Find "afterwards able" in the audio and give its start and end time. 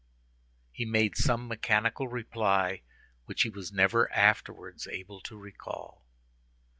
4.11-5.21